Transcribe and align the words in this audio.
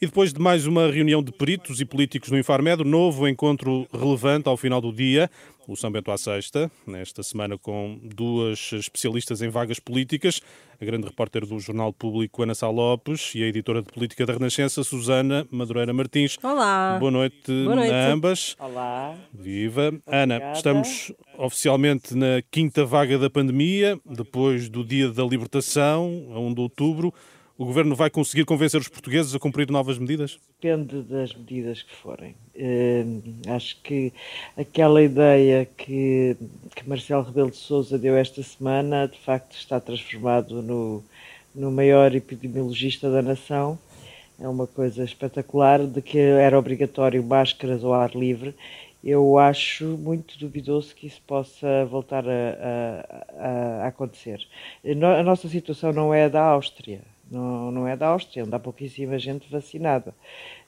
E 0.00 0.04
depois 0.04 0.30
de 0.30 0.38
mais 0.38 0.66
uma 0.66 0.90
reunião 0.90 1.22
de 1.22 1.32
peritos 1.32 1.80
e 1.80 1.84
políticos 1.86 2.30
no 2.30 2.38
Infarmed, 2.38 2.84
novo 2.84 3.26
encontro 3.26 3.88
relevante 3.90 4.46
ao 4.46 4.54
final 4.54 4.78
do 4.78 4.92
dia, 4.92 5.30
o 5.66 5.74
São 5.74 5.90
Bento 5.90 6.10
à 6.10 6.18
Sexta, 6.18 6.70
nesta 6.86 7.22
semana 7.22 7.56
com 7.56 7.98
duas 8.02 8.72
especialistas 8.74 9.40
em 9.40 9.48
vagas 9.48 9.80
políticas, 9.80 10.42
a 10.78 10.84
grande 10.84 11.06
repórter 11.06 11.46
do 11.46 11.58
Jornal 11.58 11.94
Público, 11.94 12.42
Ana 12.42 12.54
Sá 12.54 12.68
Lopes, 12.68 13.32
e 13.34 13.42
a 13.42 13.46
editora 13.46 13.80
de 13.80 13.90
política 13.90 14.26
da 14.26 14.34
Renascença, 14.34 14.84
Susana 14.84 15.48
Madureira 15.50 15.94
Martins. 15.94 16.36
Olá. 16.42 16.98
Boa 17.00 17.10
noite, 17.10 17.50
Boa 17.64 17.76
noite. 17.76 17.90
a 17.90 18.12
ambas. 18.12 18.54
Olá. 18.60 19.16
Viva. 19.32 19.98
Ana, 20.06 20.52
estamos 20.52 21.10
oficialmente 21.38 22.14
na 22.14 22.42
quinta 22.50 22.84
vaga 22.84 23.18
da 23.18 23.30
pandemia, 23.30 23.98
depois 24.04 24.68
do 24.68 24.84
dia 24.84 25.08
da 25.08 25.24
libertação, 25.24 26.28
a 26.34 26.38
1 26.38 26.52
de 26.52 26.60
outubro. 26.60 27.14
O 27.58 27.64
governo 27.64 27.96
vai 27.96 28.10
conseguir 28.10 28.44
convencer 28.44 28.78
os 28.78 28.86
portugueses 28.88 29.34
a 29.34 29.38
cumprir 29.38 29.70
novas 29.70 29.98
medidas? 29.98 30.38
Depende 30.60 31.00
das 31.00 31.34
medidas 31.34 31.82
que 31.82 31.96
forem. 31.96 32.34
Uh, 32.54 33.22
acho 33.48 33.80
que 33.82 34.12
aquela 34.54 35.02
ideia 35.02 35.64
que, 35.64 36.36
que 36.74 36.86
Marcelo 36.86 37.22
Rebelo 37.22 37.50
de 37.50 37.56
Sousa 37.56 37.98
deu 37.98 38.14
esta 38.14 38.42
semana, 38.42 39.08
de 39.08 39.18
facto, 39.18 39.56
está 39.56 39.80
transformado 39.80 40.60
no, 40.60 41.02
no 41.54 41.70
maior 41.70 42.14
epidemiologista 42.14 43.10
da 43.10 43.22
nação. 43.22 43.78
É 44.38 44.46
uma 44.46 44.66
coisa 44.66 45.02
espetacular 45.02 45.86
de 45.86 46.02
que 46.02 46.18
era 46.18 46.58
obrigatório 46.58 47.24
máscaras 47.24 47.82
ao 47.82 47.94
ar 47.94 48.14
livre. 48.14 48.54
Eu 49.02 49.38
acho 49.38 49.86
muito 49.96 50.38
duvidoso 50.38 50.94
que 50.94 51.06
isso 51.06 51.22
possa 51.26 51.86
voltar 51.86 52.22
a, 52.28 53.24
a, 53.38 53.84
a 53.84 53.86
acontecer. 53.86 54.46
A 54.84 55.22
nossa 55.22 55.48
situação 55.48 55.90
não 55.90 56.12
é 56.12 56.28
da 56.28 56.42
Áustria 56.42 57.00
não, 57.30 57.70
não 57.70 57.88
é 57.88 57.96
da 57.96 58.08
Áustria, 58.08 58.44
onde 58.44 58.54
há 58.54 58.58
pouquíssima 58.58 59.18
gente 59.18 59.50
vacinada. 59.50 60.14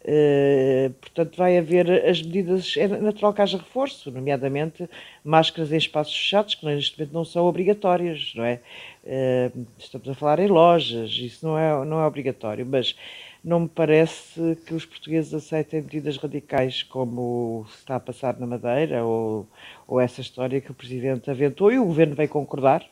Uh, 0.02 0.90
portanto, 1.00 1.36
vai 1.36 1.58
haver 1.58 2.06
as 2.06 2.22
medidas, 2.22 2.74
é 2.76 2.86
natural 2.86 3.33
que 3.33 3.42
haja 3.42 3.58
reforço, 3.58 4.10
nomeadamente 4.10 4.88
máscaras 5.24 5.72
em 5.72 5.77
espaços 5.77 6.16
fechados, 6.16 6.55
que 6.55 6.66
neste 6.66 6.98
momento 6.98 7.12
não 7.12 7.24
são 7.24 7.44
obrigatórias, 7.46 8.33
não 8.34 8.44
é? 8.44 8.60
Uh, 9.05 9.66
estamos 9.78 10.08
a 10.08 10.14
falar 10.14 10.38
em 10.41 10.48
lojas, 10.48 11.10
isso 11.10 11.46
não 11.46 11.58
é, 11.58 11.84
não 11.84 12.00
é 12.00 12.06
obrigatório, 12.06 12.66
mas 12.66 12.94
não 13.42 13.61
me 13.61 13.68
parece 13.68 14.56
que 14.66 14.74
os 14.74 14.84
portugueses 14.84 15.33
aceitem 15.33 15.83
medidas 15.83 16.16
radicais 16.16 16.83
como 16.83 17.64
se 17.68 17.77
está 17.77 17.96
a 17.96 18.00
passar 18.00 18.38
na 18.38 18.46
Madeira 18.46 19.05
ou, 19.05 19.46
ou 19.86 20.00
essa 20.00 20.20
história 20.20 20.61
que 20.61 20.70
o 20.70 20.74
Presidente 20.74 21.30
aventou 21.30 21.72
e 21.72 21.78
o 21.78 21.84
Governo 21.84 22.14
vai 22.14 22.28
concordar, 22.28 22.84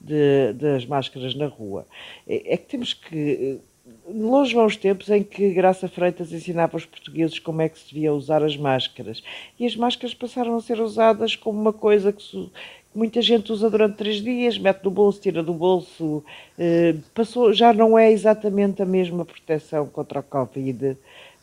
de, 0.00 0.52
das 0.54 0.84
máscaras 0.86 1.34
na 1.34 1.46
rua. 1.46 1.86
É, 2.26 2.54
é 2.54 2.56
que 2.56 2.66
temos 2.66 2.94
que. 2.94 3.58
Longe 4.06 4.54
vão 4.54 4.66
os 4.66 4.76
tempos 4.76 5.08
em 5.08 5.22
que 5.22 5.50
Graça 5.50 5.88
Freitas 5.88 6.30
ensinava 6.30 6.76
aos 6.76 6.84
portugueses 6.84 7.38
como 7.38 7.62
é 7.62 7.68
que 7.70 7.78
se 7.78 7.88
devia 7.88 8.12
usar 8.12 8.42
as 8.42 8.56
máscaras. 8.56 9.22
E 9.58 9.64
as 9.64 9.74
máscaras 9.76 10.14
passaram 10.14 10.56
a 10.56 10.60
ser 10.60 10.78
usadas 10.80 11.34
como 11.34 11.58
uma 11.58 11.72
coisa 11.72 12.12
que 12.12 12.50
muita 12.94 13.22
gente 13.22 13.50
usa 13.50 13.70
durante 13.70 13.96
três 13.96 14.16
dias, 14.16 14.58
mete 14.58 14.84
no 14.84 14.90
bolso, 14.90 15.20
tira 15.22 15.42
do 15.42 15.54
bolso. 15.54 16.22
Eh, 16.58 16.96
passou, 17.14 17.52
já 17.52 17.72
não 17.72 17.98
é 17.98 18.12
exatamente 18.12 18.82
a 18.82 18.86
mesma 18.86 19.24
proteção 19.24 19.86
contra 19.86 20.20
o 20.20 20.22
Covid 20.22 20.96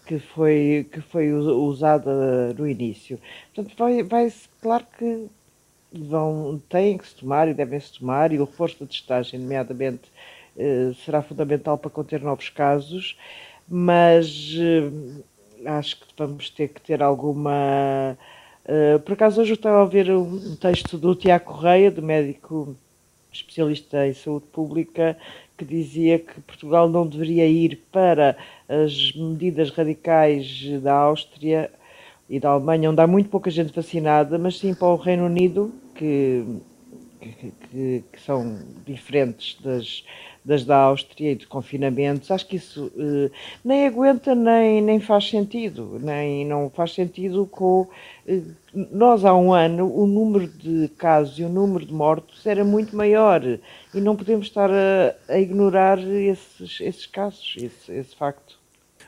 que 0.05 0.19
foi, 0.19 0.87
que 0.91 1.01
foi 1.01 1.33
usada 1.33 2.53
no 2.53 2.67
início. 2.67 3.19
Portanto, 3.53 3.75
vai, 3.77 4.03
vai 4.03 4.31
claro 4.61 4.85
que 4.97 5.27
vão, 6.03 6.61
têm 6.69 6.97
que 6.97 7.07
se 7.07 7.15
tomar 7.15 7.47
e 7.47 7.53
devem 7.53 7.79
se 7.79 7.99
tomar, 7.99 8.31
e 8.31 8.39
o 8.39 8.45
reforço 8.45 8.79
da 8.79 8.85
testagem, 8.85 9.39
nomeadamente, 9.39 10.11
eh, 10.57 10.91
será 11.03 11.21
fundamental 11.21 11.77
para 11.77 11.89
conter 11.89 12.21
novos 12.21 12.49
casos, 12.49 13.17
mas 13.67 14.55
eh, 14.57 15.69
acho 15.69 15.99
que 15.99 16.05
vamos 16.17 16.49
ter 16.49 16.69
que 16.69 16.81
ter 16.81 17.03
alguma. 17.03 18.17
Eh, 18.65 18.97
por 18.99 19.13
acaso, 19.13 19.41
hoje 19.41 19.51
eu 19.51 19.55
estava 19.55 19.81
a 19.81 19.85
ver 19.85 20.09
um 20.11 20.55
texto 20.55 20.97
do 20.97 21.15
Tiago 21.15 21.45
Correia, 21.45 21.91
do 21.91 22.01
médico 22.01 22.75
especialista 23.31 24.07
em 24.07 24.13
saúde 24.13 24.45
pública, 24.47 25.17
que 25.57 25.65
dizia 25.65 26.19
que 26.19 26.39
Portugal 26.41 26.89
não 26.89 27.07
deveria 27.07 27.47
ir 27.47 27.81
para 27.91 28.37
as 28.67 29.13
medidas 29.13 29.69
radicais 29.71 30.63
da 30.81 30.93
Áustria 30.93 31.71
e 32.29 32.39
da 32.39 32.49
Alemanha, 32.49 32.89
onde 32.89 33.01
há 33.01 33.07
muito 33.07 33.29
pouca 33.29 33.51
gente 33.51 33.73
vacinada, 33.73 34.37
mas 34.37 34.57
sim 34.57 34.73
para 34.73 34.87
o 34.87 34.95
Reino 34.95 35.25
Unido, 35.25 35.73
que, 35.95 36.45
que, 37.19 38.03
que, 38.11 38.21
são 38.21 38.59
diferentes 38.85 39.57
das, 39.61 40.03
das 40.43 40.63
da 40.65 40.77
Áustria 40.77 41.31
e 41.31 41.35
de 41.35 41.47
confinamentos. 41.47 42.29
Acho 42.29 42.47
que 42.47 42.57
isso 42.57 42.91
eh, 42.97 43.31
nem 43.63 43.87
aguenta 43.87 44.35
nem, 44.35 44.81
nem 44.81 44.99
faz 44.99 45.29
sentido, 45.29 45.99
nem 46.01 46.45
não 46.45 46.69
faz 46.69 46.93
sentido 46.93 47.45
com 47.47 47.87
eh, 48.27 48.41
nós 48.73 49.25
há 49.25 49.33
um 49.33 49.53
ano 49.53 49.91
o 49.91 50.05
número 50.05 50.47
de 50.47 50.89
casos 50.89 51.39
e 51.39 51.43
o 51.43 51.49
número 51.49 51.85
de 51.85 51.93
mortos 51.93 52.45
era 52.45 52.63
muito 52.63 52.95
maior 52.95 53.41
e 53.43 54.01
não 54.01 54.15
podemos 54.15 54.47
estar 54.47 54.69
a, 54.69 55.15
a 55.27 55.39
ignorar 55.39 55.99
esses, 55.99 56.79
esses 56.81 57.05
casos, 57.05 57.55
esse, 57.57 57.91
esse 57.91 58.15
facto. 58.15 58.64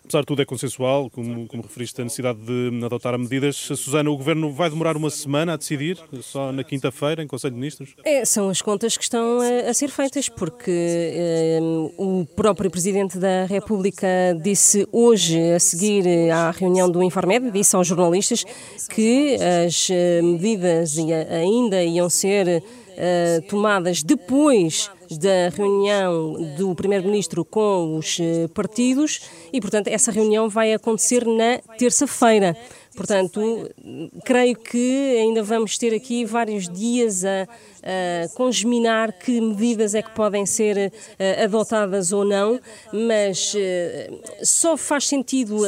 Apesar 0.07 0.21
de 0.21 0.25
tudo, 0.25 0.41
é 0.41 0.45
consensual, 0.45 1.09
como, 1.09 1.45
como 1.47 1.63
referiste, 1.63 1.99
a 1.99 2.05
necessidade 2.05 2.39
de 2.39 2.85
adotar 2.85 3.19
medidas. 3.19 3.57
Susana, 3.57 4.09
o 4.09 4.15
Governo 4.15 4.53
vai 4.53 4.69
demorar 4.69 4.95
uma 4.95 5.09
semana 5.09 5.51
a 5.53 5.57
decidir, 5.57 5.99
só 6.21 6.49
na 6.53 6.63
quinta-feira, 6.63 7.21
em 7.21 7.27
Conselho 7.27 7.53
de 7.53 7.59
Ministros? 7.59 7.93
É, 8.05 8.23
são 8.23 8.47
as 8.47 8.61
contas 8.61 8.95
que 8.95 9.03
estão 9.03 9.41
a, 9.41 9.69
a 9.69 9.73
ser 9.73 9.89
feitas, 9.89 10.29
porque 10.29 10.71
é, 10.71 11.59
o 11.97 12.25
próprio 12.37 12.71
Presidente 12.71 13.17
da 13.17 13.43
República 13.43 14.07
disse 14.41 14.87
hoje, 14.93 15.37
a 15.51 15.59
seguir 15.59 16.31
à 16.31 16.51
reunião 16.51 16.89
do 16.89 17.03
Infarmed, 17.03 17.51
disse 17.51 17.75
aos 17.75 17.85
jornalistas 17.85 18.45
que 18.89 19.35
as 19.65 19.89
eh, 19.89 20.21
medidas 20.21 20.97
ainda 21.29 21.83
iam 21.83 22.09
ser 22.09 22.63
uh, 22.97 23.47
tomadas 23.47 24.01
depois 24.03 24.89
da 25.15 25.49
reunião 25.55 26.55
do 26.57 26.73
Primeiro-Ministro 26.75 27.45
com 27.45 27.97
os 27.97 28.17
uh, 28.19 28.49
partidos 28.53 29.21
e, 29.53 29.61
portanto, 29.61 29.87
essa 29.87 30.11
reunião 30.11 30.49
vai 30.49 30.73
acontecer 30.73 31.25
na 31.25 31.59
terça-feira. 31.77 32.57
Portanto, 32.95 33.69
creio 34.25 34.55
que 34.55 35.17
ainda 35.19 35.43
vamos 35.43 35.77
ter 35.77 35.93
aqui 35.93 36.25
vários 36.25 36.67
dias 36.67 37.23
a, 37.23 37.47
a 37.87 38.27
congeminar 38.35 39.13
que 39.13 39.39
medidas 39.39 39.95
é 39.95 40.01
que 40.01 40.11
podem 40.11 40.45
ser 40.45 40.91
uh, 40.91 41.43
adotadas 41.43 42.11
ou 42.11 42.25
não, 42.25 42.59
mas 42.91 43.53
uh, 43.53 44.21
só 44.43 44.75
faz 44.75 45.07
sentido 45.07 45.55
uh, 45.57 45.67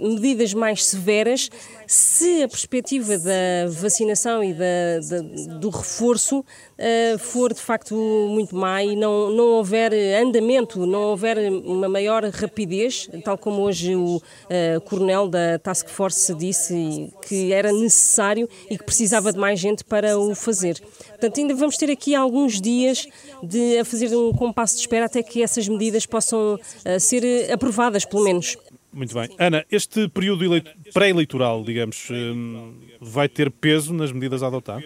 medidas 0.00 0.52
mais 0.52 0.84
severas 0.84 1.48
se 1.86 2.42
a 2.42 2.48
perspectiva 2.48 3.16
da 3.16 3.68
vacinação 3.68 4.42
e 4.42 4.52
da, 4.52 4.98
da, 5.08 5.20
do 5.58 5.70
reforço 5.70 6.40
uh, 6.40 7.18
for 7.18 7.54
de 7.54 7.60
facto 7.60 7.94
muito 7.94 8.56
má 8.56 8.82
e 8.82 8.96
não, 8.96 9.30
não 9.30 9.44
houver 9.52 9.92
andamento, 10.20 10.84
não 10.84 11.02
houver 11.10 11.38
uma 11.38 11.88
maior 11.88 12.24
rapidez, 12.24 13.08
tal 13.24 13.38
como 13.38 13.62
hoje 13.62 13.94
o 13.94 14.16
uh, 14.16 14.80
coronel 14.84 15.28
da 15.28 15.58
Task 15.58 15.88
Force 15.88 16.34
disse 16.34 17.12
que 17.26 17.52
era 17.52 17.72
necessário 17.72 18.48
e 18.68 18.76
que 18.76 18.84
precisava 18.84 19.32
de 19.32 19.38
mais 19.38 19.60
gente 19.60 19.84
para 19.84 20.18
o 20.18 20.34
fazer. 20.34 20.82
Portanto, 21.16 21.40
ainda 21.40 21.54
vamos 21.54 21.76
ter 21.76 21.90
aqui 21.90 22.14
alguns 22.14 22.60
dias 22.60 23.08
de 23.42 23.78
a 23.78 23.84
fazer 23.84 24.14
um 24.14 24.32
compasso 24.32 24.74
de 24.74 24.80
espera 24.80 25.06
até 25.06 25.22
que 25.22 25.42
essas 25.42 25.66
medidas 25.66 26.04
possam 26.06 26.54
uh, 26.54 27.00
ser 27.00 27.50
aprovadas, 27.50 28.04
pelo 28.04 28.24
menos. 28.24 28.56
Muito 28.92 29.14
bem. 29.14 29.28
Ana, 29.38 29.64
este 29.70 30.08
período 30.08 30.44
pré-eleitoral, 30.92 31.62
digamos, 31.62 32.08
hum, 32.10 32.74
vai 33.00 33.28
ter 33.28 33.50
peso 33.50 33.92
nas 33.92 34.10
medidas 34.12 34.42
a 34.42 34.46
adotar? 34.46 34.82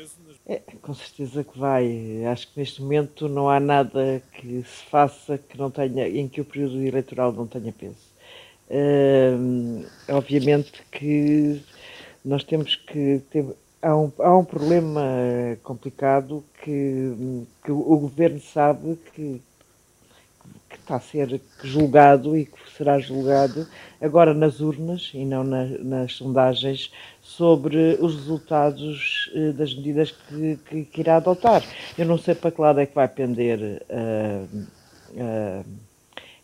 É, 0.46 0.60
com 0.82 0.92
certeza 0.92 1.44
que 1.44 1.56
vai. 1.56 2.24
Acho 2.24 2.48
que 2.48 2.58
neste 2.58 2.82
momento 2.82 3.28
não 3.28 3.48
há 3.48 3.60
nada 3.60 4.20
que 4.32 4.64
se 4.64 4.90
faça 4.90 5.38
que 5.38 5.56
não 5.56 5.70
tenha, 5.70 6.08
em 6.08 6.26
que 6.26 6.40
o 6.40 6.44
período 6.44 6.82
eleitoral 6.82 7.32
não 7.32 7.46
tenha 7.46 7.72
peso. 7.72 8.10
Hum, 8.68 9.84
obviamente 10.08 10.72
que 10.90 11.60
nós 12.24 12.44
temos 12.44 12.76
que 12.76 13.20
ter, 13.30 13.44
há 13.82 13.96
um, 13.96 14.12
há 14.18 14.36
um 14.36 14.44
problema 14.44 15.02
complicado 15.62 16.44
que, 16.62 17.46
que 17.64 17.72
o 17.72 17.98
governo 17.98 18.40
sabe 18.40 18.98
que, 19.12 19.40
que 20.68 20.76
está 20.76 20.96
a 20.96 21.00
ser 21.00 21.40
julgado 21.62 22.36
e 22.36 22.46
que 22.46 22.70
será 22.76 22.98
julgado 22.98 23.66
agora 24.00 24.34
nas 24.34 24.60
urnas 24.60 25.10
e 25.14 25.24
não 25.24 25.44
na, 25.44 25.64
nas 25.64 26.14
sondagens 26.14 26.92
sobre 27.22 27.98
os 28.00 28.16
resultados 28.16 29.30
uh, 29.34 29.52
das 29.52 29.74
medidas 29.74 30.10
que, 30.10 30.58
que, 30.68 30.84
que, 30.84 31.00
irá 31.00 31.16
adotar. 31.16 31.62
Eu 31.96 32.06
não 32.06 32.18
sei 32.18 32.34
para 32.34 32.50
que 32.50 32.60
lado 32.60 32.80
é 32.80 32.86
que 32.86 32.94
vai 32.94 33.08
pender 33.08 33.82
uh, 33.88 34.66
uh, 35.12 35.64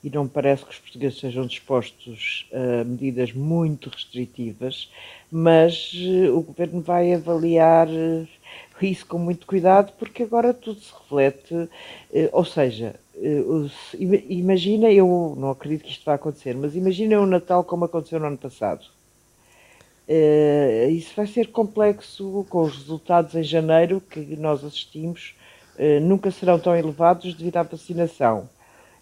e 0.07 0.11
não 0.11 0.29
parece 0.29 0.65
que 0.65 0.71
os 0.71 0.79
portugueses 0.79 1.19
sejam 1.19 1.45
dispostos 1.45 2.49
a 2.53 2.85
medidas 2.85 3.33
muito 3.33 3.91
restritivas, 3.91 4.89
mas 5.33 5.93
o 6.33 6.41
governo 6.43 6.81
vai 6.81 7.13
avaliar 7.13 7.89
isso 8.81 9.05
com 9.05 9.19
muito 9.19 9.49
cuidado, 9.49 9.93
porque 9.99 10.23
agora 10.23 10.55
tudo 10.55 10.79
se 10.79 10.93
reflete, 10.93 11.69
ou 12.31 12.45
seja, 12.45 12.95
imagina, 13.99 14.93
eu 14.93 15.35
não 15.37 15.51
acredito 15.51 15.83
que 15.83 15.91
isto 15.91 16.05
vá 16.05 16.15
acontecer, 16.15 16.55
mas 16.55 16.77
imagina 16.77 17.21
o 17.21 17.27
Natal 17.27 17.65
como 17.65 17.85
aconteceu 17.85 18.21
no 18.21 18.27
ano 18.27 18.39
passado. 18.39 18.87
Isso 20.89 21.13
vai 21.17 21.27
ser 21.27 21.49
complexo 21.49 22.47
com 22.49 22.63
os 22.63 22.77
resultados 22.77 23.35
em 23.35 23.43
janeiro 23.43 24.01
que 24.01 24.21
nós 24.37 24.63
assistimos, 24.63 25.35
nunca 26.01 26.31
serão 26.31 26.61
tão 26.61 26.77
elevados 26.77 27.35
devido 27.35 27.57
à 27.57 27.65
vacinação. 27.65 28.49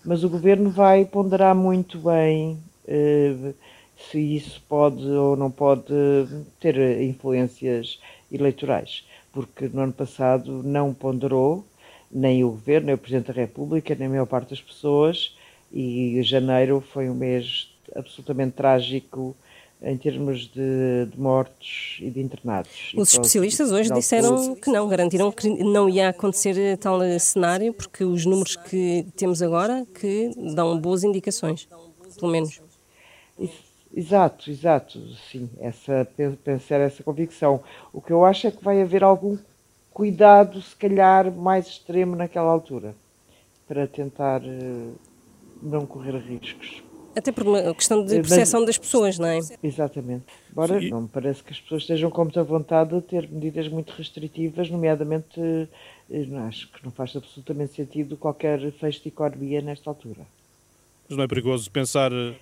Mas 0.04 0.22
o 0.22 0.28
governo 0.28 0.70
vai 0.70 1.04
ponderar 1.06 1.54
muito 1.54 1.98
bem 1.98 2.58
uh, 2.86 3.54
se 3.96 4.18
isso 4.18 4.62
pode 4.68 5.02
ou 5.06 5.34
não 5.34 5.50
pode 5.50 5.94
ter 6.60 7.00
influências 7.00 7.98
eleitorais, 8.30 9.04
porque 9.32 9.66
no 9.68 9.80
ano 9.80 9.92
passado 9.92 10.62
não 10.62 10.92
ponderou 10.92 11.64
nem 12.10 12.44
o 12.44 12.50
governo, 12.50 12.86
nem 12.86 12.94
o 12.94 12.98
Presidente 12.98 13.28
da 13.28 13.32
República, 13.32 13.94
nem 13.94 14.06
a 14.06 14.10
maior 14.10 14.26
parte 14.26 14.50
das 14.50 14.60
pessoas, 14.60 15.34
e 15.72 16.22
janeiro 16.22 16.80
foi 16.80 17.08
um 17.08 17.14
mês 17.14 17.70
absolutamente 17.96 18.52
trágico 18.52 19.34
em 19.84 19.96
termos 19.96 20.46
de, 20.46 21.06
de 21.12 21.20
mortos 21.20 21.98
e 22.00 22.10
de 22.10 22.20
internados. 22.20 22.92
Os 22.96 23.12
especialistas 23.12 23.70
hoje 23.70 23.92
disseram 23.92 24.54
que 24.54 24.70
não, 24.70 24.88
garantiram 24.88 25.31
que 25.31 25.48
não 25.48 25.88
ia 25.88 26.08
acontecer 26.08 26.76
tal 26.78 27.00
cenário, 27.20 27.72
porque 27.72 28.02
os 28.02 28.25
números 28.25 28.56
que 28.56 29.06
temos 29.14 29.42
agora 29.42 29.86
que 29.94 30.31
dão 30.54 30.78
boas 30.81 31.04
indicações, 31.04 31.69
pelo 32.19 32.32
menos. 32.32 32.60
Exato, 33.96 34.50
exato, 34.50 35.00
sim, 35.31 35.48
essa, 35.60 36.08
pensar 36.42 36.80
essa 36.80 37.02
convicção. 37.02 37.62
O 37.92 38.00
que 38.00 38.12
eu 38.12 38.25
acho 38.25 38.48
é 38.48 38.50
que 38.50 38.64
vai 38.64 38.82
haver 38.82 39.04
algum 39.04 39.38
cuidado, 39.92 40.60
se 40.60 40.75
calhar, 40.75 41.30
mais 41.30 41.69
extremo 41.69 42.16
naquela 42.16 42.50
altura, 42.50 42.96
para 43.69 43.87
tentar 43.87 44.42
eh, 44.44 44.90
não 45.62 45.87
correr 45.87 46.16
riscos. 46.16 46.82
Até 47.16 47.31
por 47.32 47.46
uma 47.46 47.75
questão 47.75 48.05
de 48.05 48.16
percepção 48.16 48.64
das 48.64 48.76
pessoas, 48.76 49.19
não 49.19 49.28
é? 49.28 49.38
Exatamente. 49.62 50.25
Embora 50.50 50.81
não 50.81 51.02
me 51.02 51.08
parece 51.08 51.43
que 51.43 51.52
as 51.52 51.61
pessoas 51.61 51.82
estejam 51.82 52.11
com 52.11 52.25
muita 52.25 52.43
vontade 52.43 52.94
de 52.94 53.02
ter 53.02 53.28
medidas 53.28 53.69
muito 53.69 53.90
restritivas, 53.90 54.69
nomeadamente, 54.70 55.40
eh, 55.40 55.66
acho 56.49 56.70
que 56.72 56.84
não 56.84 56.90
faz 56.90 57.14
absolutamente 57.14 57.75
sentido 57.75 58.16
qualquer 58.16 58.70
fecho 58.72 59.02
de 59.02 59.08
economia 59.08 59.61
nesta 59.61 59.90
altura. 59.90 60.26
Mas 61.08 61.16
não 61.16 61.25
é 61.25 61.28
perigoso 61.28 61.70
pensar 61.70 62.12
eh, 62.12 62.34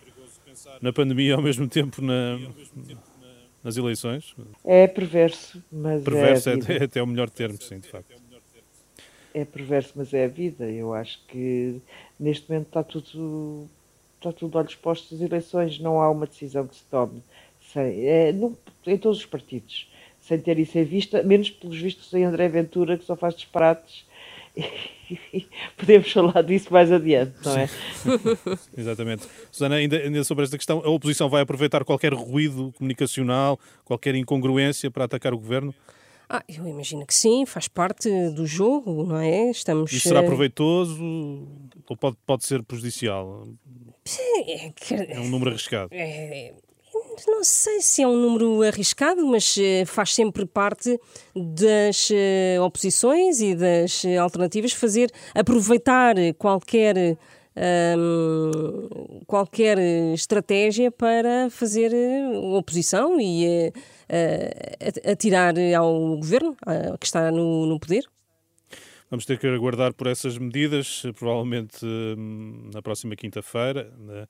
na 0.81 0.93
pandemia 0.93 1.35
ao 1.35 1.43
mesmo 1.43 1.69
tempo 1.69 2.01
na, 2.01 2.39
nas 3.63 3.77
eleições? 3.77 4.35
É 4.65 4.87
perverso, 4.87 5.63
mas 5.71 6.03
perverso 6.03 6.51
é, 6.51 6.55
é 6.81 6.85
até 6.85 7.03
o 7.03 7.07
melhor 7.07 7.31
termo, 7.31 7.61
sim, 7.61 7.79
de 7.79 7.89
facto. 7.89 8.13
É 9.35 9.45
perverso, 9.45 9.93
mas 9.97 10.13
é 10.13 10.27
a 10.27 10.29
vida. 10.29 10.71
Eu 10.71 10.93
acho 10.93 11.19
que 11.27 11.81
neste 12.21 12.51
momento 12.51 12.67
está 12.67 12.83
tudo 12.83 13.69
está 14.29 14.33
tudo 14.33 14.59
olhos 14.59 14.75
postos 14.75 15.21
às 15.21 15.21
eleições, 15.21 15.79
não 15.79 16.01
há 16.01 16.11
uma 16.11 16.27
decisão 16.27 16.67
que 16.67 16.77
se 16.77 16.85
tome 16.85 17.23
sem, 17.73 18.07
é, 18.07 18.33
não, 18.33 18.57
em 18.87 18.99
todos 18.99 19.19
os 19.19 19.27
partidos, 19.27 19.89
sem 20.21 20.39
ter 20.39 20.59
isso 20.59 20.79
em 20.79 20.85
vista, 20.85 21.23
menos 21.23 21.51
pelos 21.51 21.79
vistos 21.79 22.13
em 22.13 22.25
André 22.25 22.49
Ventura, 22.49 22.99
que 22.99 23.05
só 23.05 23.17
faz 23.17 23.35
disparates. 23.35 24.05
Podemos 25.77 26.11
falar 26.13 26.43
disso 26.43 26.73
mais 26.73 26.93
adiante, 26.93 27.35
não 27.45 27.57
é? 27.57 27.69
Exatamente. 28.77 29.27
Susana, 29.51 29.77
ainda, 29.77 29.97
ainda 29.97 30.25
sobre 30.25 30.45
esta 30.45 30.57
questão, 30.57 30.83
a 30.85 30.91
oposição 30.91 31.29
vai 31.29 31.43
aproveitar 31.43 31.85
qualquer 31.85 32.13
ruído 32.13 32.73
comunicacional, 32.77 33.59
qualquer 33.85 34.15
incongruência 34.15 34.91
para 34.91 35.05
atacar 35.05 35.33
o 35.33 35.39
governo? 35.39 35.75
Ah, 36.35 36.43
eu 36.49 36.67
imagino 36.67 37.05
que 37.07 37.13
sim, 37.13 37.45
faz 37.45 37.69
parte 37.69 38.09
do 38.31 38.47
jogo, 38.47 39.05
não 39.05 39.19
é? 39.19 39.51
Estamos. 39.51 39.93
Isso 39.93 40.09
será 40.09 40.23
eh, 40.23 40.27
proveitoso 40.27 40.99
ou 41.87 41.95
pode, 41.95 42.17
pode 42.25 42.47
ser 42.47 42.63
prejudicial? 42.63 43.47
É, 44.49 44.73
é 45.15 45.21
um 45.21 45.29
número 45.29 45.51
arriscado. 45.51 45.91
É, 45.93 46.55
não 47.29 47.45
sei 47.45 47.83
se 47.83 48.03
é 48.03 48.09
um 48.09 48.17
número 48.17 48.63
arriscado, 48.63 49.27
mas 49.27 49.59
eh, 49.59 49.85
faz 49.85 50.15
sempre 50.15 50.47
parte 50.47 50.99
das 51.37 52.09
eh, 52.11 52.59
oposições 52.63 53.43
e 53.43 53.55
das 53.55 54.03
alternativas 54.19 54.73
fazer 54.73 55.13
aproveitar 55.35 56.15
qualquer 56.39 57.19
um, 57.57 59.21
qualquer 59.27 59.79
estratégia 60.15 60.91
para 60.91 61.51
fazer 61.51 61.93
oposição 62.55 63.21
e 63.21 63.69
uh, 63.69 65.11
atirar 65.11 65.55
ao 65.77 66.17
governo 66.17 66.57
uh, 66.67 66.99
que 66.99 67.07
está 67.07 67.31
no, 67.31 67.67
no 67.67 67.79
poder. 67.79 68.05
Vamos 69.11 69.27
ter 69.27 69.39
que 69.39 69.47
aguardar 69.47 69.93
por 69.93 70.07
essas 70.07 70.39
medidas, 70.39 71.03
provavelmente 71.19 71.85
hum, 71.85 72.71
na 72.73 72.81
próxima 72.81 73.15
quinta-feira. 73.15 73.93
Né? 73.99 74.27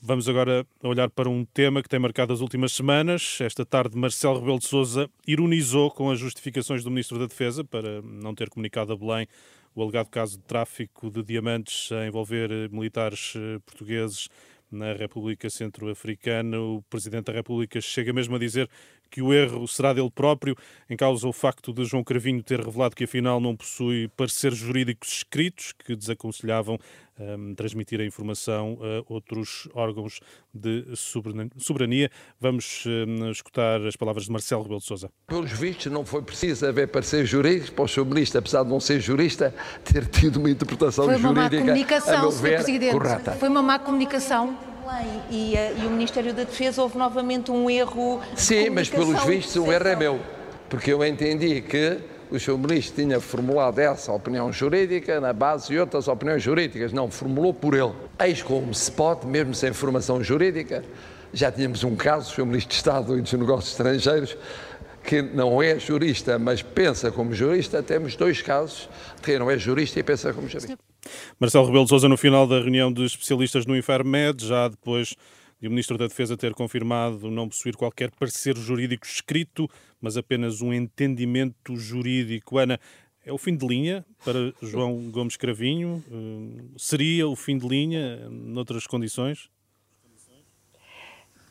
Vamos 0.00 0.28
agora 0.28 0.64
olhar 0.80 1.10
para 1.10 1.28
um 1.28 1.44
tema 1.44 1.82
que 1.82 1.88
tem 1.88 1.98
marcado 1.98 2.32
as 2.32 2.40
últimas 2.40 2.72
semanas. 2.72 3.38
Esta 3.40 3.66
tarde, 3.66 3.96
Marcelo 3.96 4.38
Rebelo 4.38 4.60
de 4.60 4.66
Sousa 4.66 5.10
ironizou 5.26 5.90
com 5.90 6.08
as 6.08 6.20
justificações 6.20 6.84
do 6.84 6.90
Ministro 6.90 7.18
da 7.18 7.26
Defesa 7.26 7.64
para 7.64 8.00
não 8.02 8.32
ter 8.32 8.48
comunicado 8.48 8.92
a 8.92 8.96
Belém 8.96 9.26
o 9.74 9.82
alegado 9.82 10.08
caso 10.08 10.36
de 10.36 10.44
tráfico 10.44 11.10
de 11.10 11.22
diamantes 11.22 11.90
a 11.92 12.06
envolver 12.06 12.70
militares 12.70 13.34
eh, 13.36 13.58
portugueses 13.66 14.28
na 14.70 14.92
República 14.92 15.48
Centro-Africana. 15.48 16.58
O 16.58 16.82
Presidente 16.88 17.26
da 17.26 17.32
República 17.32 17.80
chega 17.80 18.12
mesmo 18.12 18.36
a 18.36 18.38
dizer 18.38 18.68
que 19.14 19.22
o 19.22 19.32
erro 19.32 19.68
será 19.68 19.92
dele 19.92 20.10
próprio, 20.12 20.56
em 20.90 20.96
causa 20.96 21.28
o 21.28 21.32
facto 21.32 21.72
de 21.72 21.84
João 21.84 22.02
Cravinho 22.02 22.42
ter 22.42 22.58
revelado 22.58 22.96
que 22.96 23.04
afinal 23.04 23.38
não 23.38 23.54
possui 23.54 24.08
pareceres 24.16 24.58
jurídicos 24.58 25.08
escritos 25.18 25.72
que 25.72 25.94
desaconselhavam 25.94 26.80
um, 27.16 27.54
transmitir 27.54 28.00
a 28.00 28.04
informação 28.04 28.76
a 28.82 29.12
outros 29.12 29.68
órgãos 29.72 30.18
de 30.52 30.84
soberania. 31.56 32.10
Vamos 32.40 32.82
um, 32.86 33.30
escutar 33.30 33.80
as 33.86 33.94
palavras 33.94 34.24
de 34.24 34.32
Marcelo 34.32 34.62
Rebelo 34.64 34.80
de 34.80 34.86
Sousa. 34.86 35.08
Pelos 35.28 35.52
vistos, 35.52 35.92
não 35.92 36.04
foi 36.04 36.22
preciso 36.22 36.66
haver 36.66 36.88
pareceres 36.88 37.28
jurídicos 37.28 37.70
para 37.70 37.84
o 37.84 37.86
Sr. 37.86 38.04
Ministro, 38.04 38.40
apesar 38.40 38.64
de 38.64 38.70
não 38.70 38.80
ser 38.80 38.98
jurista, 38.98 39.54
ter 39.84 40.08
tido 40.08 40.38
uma 40.38 40.50
interpretação 40.50 41.04
foi 41.04 41.14
uma 41.18 41.28
jurídica, 41.28 41.60
má 41.60 41.66
comunicação, 41.66 42.30
ver, 42.32 42.54
Presidente. 42.56 42.92
correta. 42.92 43.32
Foi 43.34 43.48
uma 43.48 43.62
má 43.62 43.78
comunicação 43.78 44.73
e, 45.30 45.56
eh, 45.56 45.74
e, 45.78 45.86
o 45.86 45.90
Ministério 45.90 46.32
da 46.32 46.44
Defesa 46.44 46.82
houve 46.82 46.98
novamente 46.98 47.50
um 47.50 47.68
erro. 47.68 48.20
Sim, 48.36 48.70
mas 48.70 48.88
pelos 48.88 49.24
vistos 49.24 49.56
o 49.56 49.72
erro 49.72 49.88
é 49.88 49.96
meu, 49.96 50.20
porque 50.68 50.92
eu 50.92 51.04
entendi 51.04 51.60
que 51.60 51.98
o 52.30 52.38
Sr. 52.38 52.58
Ministro 52.58 53.02
tinha 53.02 53.20
formulado 53.20 53.78
essa 53.78 54.12
opinião 54.12 54.52
jurídica 54.52 55.20
na 55.20 55.32
base 55.32 55.68
de 55.68 55.78
outras 55.78 56.08
opiniões 56.08 56.42
jurídicas, 56.42 56.92
não, 56.92 57.10
formulou 57.10 57.54
por 57.54 57.74
ele. 57.74 57.92
Eis 58.18 58.42
como 58.42 58.74
se 58.74 58.90
pode, 58.90 59.26
mesmo 59.26 59.54
sem 59.54 59.72
formação 59.72 60.22
jurídica, 60.22 60.84
já 61.32 61.50
tínhamos 61.50 61.84
um 61.84 61.96
caso, 61.96 62.30
o 62.30 62.34
Sr. 62.34 62.46
Ministro 62.46 62.70
de 62.70 62.76
Estado 62.76 63.18
e 63.18 63.22
dos 63.22 63.32
Negócios 63.32 63.70
Estrangeiros, 63.70 64.36
que 65.02 65.20
não 65.20 65.62
é 65.62 65.78
jurista, 65.78 66.38
mas 66.38 66.62
pensa 66.62 67.12
como 67.12 67.34
jurista, 67.34 67.82
temos 67.82 68.16
dois 68.16 68.40
casos 68.40 68.88
de 69.16 69.22
quem 69.22 69.38
não 69.38 69.50
é 69.50 69.58
jurista 69.58 70.00
e 70.00 70.02
pensa 70.02 70.32
como 70.32 70.48
jurista. 70.48 70.76
Marcelo 71.38 71.66
Rebelo 71.66 71.84
de 71.84 71.90
Sousa, 71.90 72.08
no 72.08 72.16
final 72.16 72.46
da 72.46 72.60
reunião 72.60 72.92
de 72.92 73.04
especialistas 73.04 73.66
no 73.66 73.76
Infarmed, 73.76 74.46
já 74.46 74.68
depois 74.68 75.14
de 75.60 75.68
o 75.68 75.70
Ministro 75.70 75.96
da 75.96 76.06
Defesa 76.06 76.36
ter 76.36 76.52
confirmado 76.52 77.30
não 77.30 77.48
possuir 77.48 77.76
qualquer 77.76 78.10
parecer 78.10 78.56
jurídico 78.56 79.06
escrito, 79.06 79.68
mas 80.00 80.16
apenas 80.16 80.60
um 80.60 80.72
entendimento 80.72 81.76
jurídico. 81.76 82.58
Ana, 82.58 82.78
é 83.24 83.32
o 83.32 83.38
fim 83.38 83.56
de 83.56 83.66
linha 83.66 84.04
para 84.24 84.52
João 84.62 85.10
Gomes 85.10 85.36
Cravinho? 85.36 86.04
Eh, 86.10 86.64
seria 86.76 87.26
o 87.26 87.34
fim 87.34 87.56
de 87.56 87.66
linha 87.66 88.28
noutras 88.28 88.86
condições? 88.86 89.48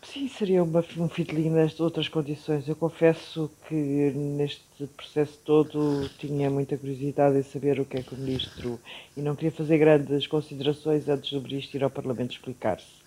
Sim, 0.03 0.27
seria 0.27 0.61
uma, 0.61 0.83
um 0.97 1.07
fidelinho 1.07 1.53
nestas 1.53 1.79
outras 1.79 2.09
condições. 2.09 2.67
Eu 2.67 2.75
confesso 2.75 3.49
que 3.67 3.73
neste 3.73 4.85
processo 4.97 5.39
todo 5.45 6.09
tinha 6.19 6.49
muita 6.49 6.77
curiosidade 6.77 7.37
em 7.37 7.43
saber 7.43 7.79
o 7.79 7.85
que 7.85 7.97
é 7.97 8.03
que 8.03 8.13
o 8.13 8.17
Ministro. 8.17 8.79
e 9.15 9.21
não 9.21 9.35
queria 9.35 9.51
fazer 9.51 9.77
grandes 9.77 10.27
considerações 10.27 11.07
antes 11.07 11.31
do 11.31 11.41
Ministro 11.41 11.77
ir 11.77 11.83
ao 11.83 11.89
Parlamento 11.89 12.31
explicar-se. 12.31 13.03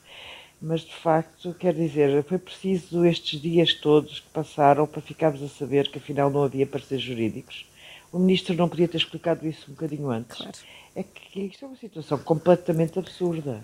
Mas 0.61 0.81
de 0.81 0.95
facto, 0.95 1.55
quer 1.55 1.75
dizer, 1.75 2.25
foi 2.25 2.39
preciso 2.39 3.05
estes 3.05 3.41
dias 3.41 3.75
todos 3.75 4.21
que 4.21 4.29
passaram 4.31 4.87
para 4.87 5.03
ficarmos 5.03 5.43
a 5.43 5.49
saber 5.49 5.91
que 5.91 5.99
afinal 5.99 6.31
não 6.31 6.45
havia 6.45 6.67
pareceres 6.67 7.05
jurídicos. 7.05 7.67
O 8.11 8.19
Ministro 8.19 8.55
não 8.55 8.69
podia 8.69 8.89
ter 8.89 8.97
explicado 8.97 9.47
isso 9.47 9.71
um 9.71 9.75
bocadinho 9.75 10.11
antes. 10.11 10.39
Claro. 10.39 10.53
É 10.95 11.03
que 11.03 11.41
isto 11.41 11.63
é 11.63 11.69
uma 11.69 11.77
situação 11.77 12.17
completamente 12.19 12.99
absurda. 12.99 13.63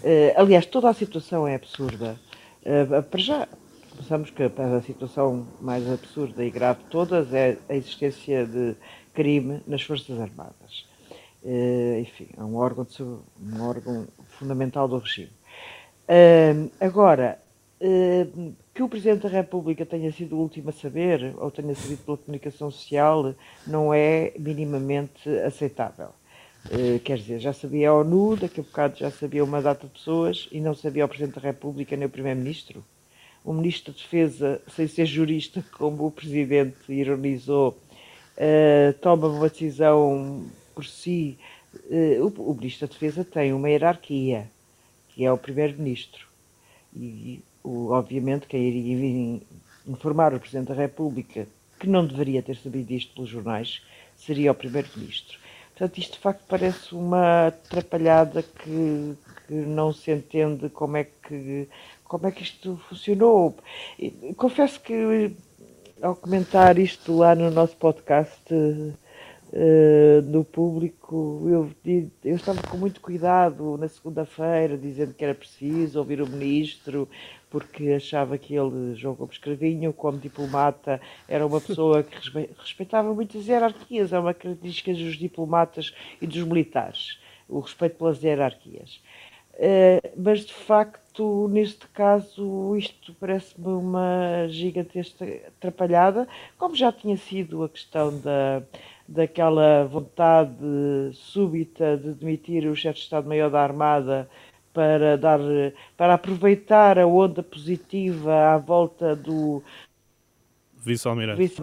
Uh, 0.00 0.32
aliás, 0.36 0.64
toda 0.64 0.88
a 0.88 0.94
situação 0.94 1.46
é 1.46 1.56
absurda. 1.56 2.16
Uh, 2.68 3.02
para 3.02 3.18
já, 3.18 3.48
pensamos 3.96 4.28
que 4.28 4.42
a 4.42 4.82
situação 4.82 5.46
mais 5.58 5.90
absurda 5.90 6.44
e 6.44 6.50
grave 6.50 6.82
de 6.82 6.90
todas 6.90 7.32
é 7.32 7.56
a 7.66 7.74
existência 7.74 8.44
de 8.44 8.76
crime 9.14 9.62
nas 9.66 9.80
Forças 9.80 10.20
Armadas. 10.20 10.86
Uh, 11.42 11.98
enfim, 12.00 12.28
é 12.36 12.44
um 12.44 12.56
órgão, 12.56 12.84
de, 12.84 13.02
um 13.02 13.62
órgão 13.62 14.06
fundamental 14.38 14.86
do 14.86 14.98
regime. 14.98 15.32
Agora, 16.78 17.38
que 18.74 18.82
o 18.82 18.88
Presidente 18.88 19.22
da 19.22 19.28
República 19.28 19.86
tenha 19.86 20.12
sido 20.12 20.36
o 20.36 20.40
último 20.40 20.70
a 20.70 20.72
saber, 20.72 21.34
ou 21.38 21.50
tenha 21.50 21.74
sabido 21.74 22.04
pela 22.04 22.18
comunicação 22.18 22.70
social, 22.70 23.34
não 23.66 23.94
é 23.94 24.32
minimamente 24.38 25.28
aceitável. 25.46 26.10
Uh, 26.70 27.00
quer 27.00 27.16
dizer, 27.16 27.38
já 27.38 27.52
sabia 27.52 27.88
a 27.88 27.94
ONU, 27.94 28.36
daqui 28.36 28.60
a 28.60 28.62
bocado 28.62 28.98
já 28.98 29.10
sabia 29.10 29.42
uma 29.42 29.62
data 29.62 29.86
de 29.86 29.92
pessoas 29.94 30.48
e 30.52 30.60
não 30.60 30.74
sabia 30.74 31.06
o 31.06 31.08
Presidente 31.08 31.36
da 31.36 31.40
República 31.40 31.96
nem 31.96 32.06
o 32.06 32.10
Primeiro-Ministro. 32.10 32.84
O 33.42 33.54
Ministro 33.54 33.92
da 33.92 33.98
Defesa, 33.98 34.60
sem 34.68 34.86
ser 34.86 35.06
jurista, 35.06 35.64
como 35.78 36.06
o 36.06 36.10
Presidente 36.10 36.92
ironizou, 36.92 37.70
uh, 37.70 38.92
toma 39.00 39.28
uma 39.28 39.48
decisão 39.48 40.44
por 40.74 40.84
si. 40.84 41.38
Uh, 41.90 42.26
o, 42.26 42.50
o 42.50 42.54
Ministro 42.54 42.86
da 42.86 42.92
Defesa 42.92 43.24
tem 43.24 43.54
uma 43.54 43.70
hierarquia, 43.70 44.50
que 45.08 45.24
é 45.24 45.32
o 45.32 45.38
Primeiro-Ministro. 45.38 46.26
E, 46.94 47.42
o, 47.64 47.92
obviamente, 47.92 48.46
quem 48.46 48.62
iria 48.68 49.40
informar 49.86 50.34
o 50.34 50.40
Presidente 50.40 50.68
da 50.68 50.74
República, 50.74 51.46
que 51.80 51.86
não 51.86 52.06
deveria 52.06 52.42
ter 52.42 52.56
sabido 52.56 52.90
isto 52.90 53.14
pelos 53.14 53.30
jornais, 53.30 53.82
seria 54.16 54.52
o 54.52 54.54
Primeiro-Ministro. 54.54 55.38
Portanto, 55.78 55.98
isto 55.98 56.14
de 56.14 56.18
facto 56.18 56.42
parece 56.48 56.92
uma 56.92 57.46
atrapalhada 57.46 58.42
que, 58.42 59.16
que, 59.46 59.54
não 59.54 59.92
se 59.92 60.10
entende 60.10 60.68
como 60.70 60.96
é 60.96 61.04
que, 61.04 61.68
como 62.02 62.26
é 62.26 62.32
que 62.32 62.42
isto 62.42 62.80
funcionou. 62.88 63.56
confesso 64.36 64.80
que 64.80 65.36
ao 66.02 66.16
comentar 66.16 66.78
isto 66.78 67.16
lá 67.16 67.32
no 67.36 67.48
nosso 67.48 67.76
podcast 67.76 68.42
no 70.24 70.44
público, 70.44 71.46
eu, 71.48 71.70
eu 72.24 72.36
estava 72.36 72.60
com 72.62 72.76
muito 72.76 73.00
cuidado 73.00 73.76
na 73.78 73.88
segunda-feira, 73.88 74.76
dizendo 74.76 75.14
que 75.14 75.24
era 75.24 75.34
preciso 75.34 75.98
ouvir 75.98 76.20
o 76.20 76.28
ministro, 76.28 77.08
porque 77.50 77.92
achava 77.92 78.36
que 78.36 78.54
ele, 78.54 78.94
João 78.94 79.14
Gomes 79.14 79.38
Cravinho, 79.38 79.92
como 79.92 80.18
diplomata, 80.18 81.00
era 81.26 81.46
uma 81.46 81.60
pessoa 81.60 82.02
que 82.02 82.16
respeitava 82.58 83.14
muitas 83.14 83.46
hierarquias, 83.46 84.12
é 84.12 84.18
uma 84.18 84.34
característica 84.34 84.92
dos 84.92 85.16
diplomatas 85.16 85.94
e 86.20 86.26
dos 86.26 86.44
militares, 86.44 87.18
o 87.48 87.60
respeito 87.60 87.96
pelas 87.96 88.22
hierarquias. 88.22 89.00
Uh, 89.54 90.12
mas 90.16 90.44
de 90.44 90.54
facto, 90.54 91.00
neste 91.48 91.86
caso, 91.88 92.76
isto 92.76 93.14
parece-me 93.14 93.68
uma 93.68 94.46
gigantesca 94.48 95.24
atrapalhada, 95.48 96.28
como 96.56 96.74
já 96.74 96.92
tinha 96.92 97.16
sido 97.16 97.62
a 97.62 97.68
questão 97.68 98.18
da, 98.20 98.62
daquela 99.06 99.84
vontade 99.84 100.54
súbita 101.12 101.96
de 101.96 102.12
demitir 102.14 102.66
o 102.66 102.76
chefe 102.76 102.98
de 102.98 103.04
Estado-Maior 103.04 103.50
da 103.50 103.62
Armada 103.62 104.28
para, 104.72 105.16
dar, 105.16 105.40
para 105.96 106.14
aproveitar 106.14 106.98
a 106.98 107.06
onda 107.06 107.42
positiva 107.42 108.54
à 108.54 108.58
volta 108.58 109.16
do 109.16 109.62
vice-almirante 110.88 111.38
vice 111.38 111.62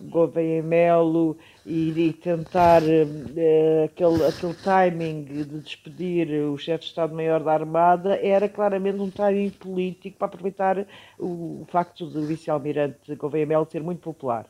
Gouveia 0.00 0.62
Melo 0.62 1.36
e, 1.66 1.90
e 1.90 2.12
tentar 2.12 2.82
uh, 2.82 3.84
aquele, 3.84 4.24
aquele 4.26 4.54
timing 4.54 5.24
de 5.24 5.44
despedir 5.60 6.28
o 6.44 6.56
chefe 6.56 6.84
de 6.84 6.90
Estado-Maior 6.90 7.42
da 7.42 7.52
Armada 7.52 8.18
era 8.22 8.48
claramente 8.48 8.98
um 8.98 9.10
timing 9.10 9.50
político 9.50 10.18
para 10.18 10.26
aproveitar 10.26 10.86
o, 11.18 11.62
o 11.62 11.66
facto 11.68 12.06
do 12.06 12.22
vice-almirante 12.26 13.14
Gouveia 13.16 13.46
Melo 13.46 13.66
ser 13.70 13.82
muito 13.82 14.00
popular. 14.00 14.46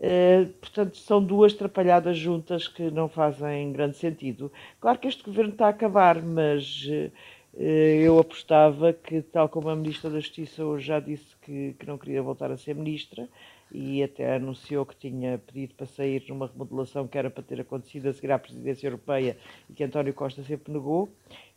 Uh, 0.00 0.46
portanto, 0.60 0.96
são 0.96 1.22
duas 1.22 1.52
trapalhadas 1.52 2.18
juntas 2.18 2.66
que 2.66 2.90
não 2.90 3.08
fazem 3.08 3.72
grande 3.72 3.96
sentido. 3.96 4.50
Claro 4.80 4.98
que 4.98 5.06
este 5.06 5.22
governo 5.22 5.52
está 5.52 5.66
a 5.66 5.70
acabar, 5.70 6.20
mas 6.20 6.88
uh, 6.88 7.12
eu 7.54 8.18
apostava 8.18 8.92
que, 8.92 9.20
tal 9.20 9.48
como 9.48 9.68
a 9.68 9.76
Ministra 9.76 10.10
da 10.10 10.20
Justiça 10.20 10.64
hoje 10.64 10.86
já 10.86 11.00
disse 11.00 11.36
que, 11.42 11.74
que, 11.78 11.86
não 11.86 11.98
queria 11.98 12.22
voltar 12.22 12.50
a 12.50 12.56
ser 12.56 12.74
Ministra 12.74 13.28
e 13.70 14.02
até 14.02 14.36
anunciou 14.36 14.86
que 14.86 14.96
tinha 14.96 15.38
pedido 15.38 15.74
para 15.74 15.86
sair 15.86 16.24
numa 16.28 16.46
remodelação 16.46 17.06
que 17.06 17.18
era 17.18 17.30
para 17.30 17.42
ter 17.42 17.60
acontecido 17.60 18.08
a 18.08 18.12
seguir 18.12 18.32
à 18.32 18.38
presidência 18.38 18.86
europeia 18.86 19.36
e 19.68 19.74
que 19.74 19.84
António 19.84 20.14
Costa 20.14 20.42
sempre 20.42 20.72
negou 20.72 21.10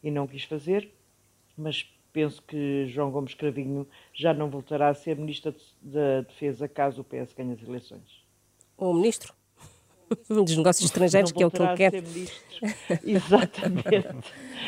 e 0.03 0.11
não 0.11 0.27
quis 0.27 0.43
fazer, 0.43 0.91
mas 1.57 1.83
penso 2.11 2.41
que 2.41 2.85
João 2.87 3.11
Gomes 3.11 3.33
Cravinho 3.33 3.87
já 4.13 4.33
não 4.33 4.49
voltará 4.49 4.89
a 4.89 4.93
ser 4.93 5.17
Ministro 5.17 5.55
da 5.81 6.21
Defesa 6.21 6.67
caso 6.67 7.01
o 7.01 7.03
PS 7.05 7.33
ganhe 7.33 7.53
as 7.53 7.61
eleições. 7.61 8.25
Ou 8.77 8.93
ministro 8.93 9.33
dos 10.29 10.57
negócios 10.57 10.85
estrangeiros, 10.85 11.31
que 11.31 11.43
é 11.43 11.45
o 11.45 11.51
que 11.51 11.62
ele 11.62 11.75
quer. 11.75 11.93
Exatamente. 13.05 14.07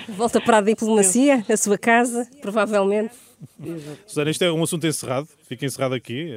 Volta 0.10 0.42
para 0.42 0.58
a 0.58 0.62
diplomacia, 0.62 1.46
a 1.50 1.58
sua 1.58 1.78
casa, 1.78 2.28
provavelmente. 2.42 3.14
Susana, 4.06 4.32
isto 4.32 4.44
é 4.44 4.52
um 4.52 4.64
assunto 4.64 4.88
encerrado, 4.88 5.28
fica 5.48 5.66
encerrado 5.66 5.94
aqui. 5.94 6.32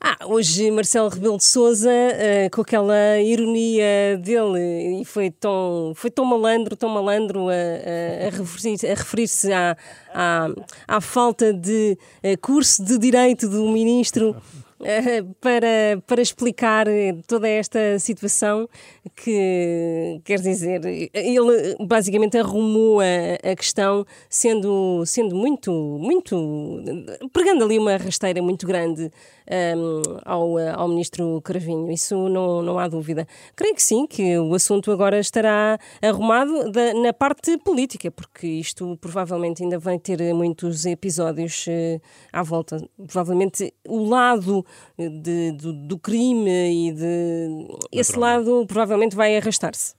Ah, 0.00 0.26
hoje 0.26 0.70
Marcelo 0.70 1.08
Rebelo 1.08 1.38
de 1.38 1.44
Souza, 1.44 1.90
uh, 1.90 2.54
com 2.54 2.60
aquela 2.60 3.18
ironia 3.18 4.18
dele, 4.18 5.00
e 5.00 5.04
foi 5.06 5.30
tão, 5.30 5.92
foi 5.96 6.10
tão 6.10 6.24
malandro, 6.24 6.76
tão 6.76 6.90
malandro 6.90 7.48
a, 7.48 7.52
a, 7.52 8.26
a 8.26 8.30
referir-se 8.30 8.86
referir 8.86 9.28
à, 9.54 9.76
à, 10.12 10.48
à, 10.86 11.00
falta 11.00 11.52
de 11.52 11.96
uh, 12.22 12.38
curso 12.40 12.84
de 12.84 12.98
direito 12.98 13.48
do 13.48 13.70
ministro 13.70 14.36
para, 15.40 16.02
para 16.06 16.20
explicar 16.20 16.86
toda 17.26 17.48
esta 17.48 17.98
situação 17.98 18.68
que, 19.14 20.20
quer 20.24 20.40
dizer, 20.40 20.84
ele 21.12 21.76
basicamente 21.86 22.36
arrumou 22.36 23.00
a, 23.00 23.50
a 23.50 23.56
questão 23.56 24.04
sendo, 24.28 25.04
sendo 25.06 25.34
muito, 25.34 25.72
muito, 25.72 26.82
pregando 27.32 27.64
ali 27.64 27.78
uma 27.78 27.96
rasteira 27.96 28.42
muito 28.42 28.66
grande 28.66 29.10
um, 29.76 30.02
ao, 30.24 30.58
ao 30.58 30.88
ministro 30.88 31.40
Cravinho, 31.42 31.90
isso 31.90 32.28
não, 32.28 32.62
não 32.62 32.78
há 32.78 32.88
dúvida. 32.88 33.26
Creio 33.54 33.74
que 33.74 33.82
sim, 33.82 34.06
que 34.06 34.38
o 34.38 34.54
assunto 34.54 34.90
agora 34.90 35.18
estará 35.18 35.78
arrumado 36.02 36.70
da, 36.70 36.92
na 36.94 37.12
parte 37.12 37.56
política, 37.58 38.10
porque 38.10 38.46
isto 38.46 38.96
provavelmente 39.00 39.62
ainda 39.62 39.78
vai 39.78 39.98
ter 39.98 40.34
muitos 40.34 40.84
episódios 40.84 41.66
uh, 41.66 42.00
à 42.32 42.42
volta. 42.42 42.82
Provavelmente 43.06 43.72
o 43.88 44.04
lado 44.08 44.65
de, 44.98 45.52
do, 45.52 45.72
do 45.72 45.98
crime 45.98 46.88
e 46.88 46.92
de. 46.92 47.66
Esse 47.92 48.18
lado 48.18 48.64
provavelmente 48.66 49.16
vai 49.16 49.36
arrastar-se. 49.36 49.94